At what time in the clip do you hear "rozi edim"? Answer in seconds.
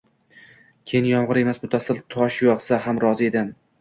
3.05-3.55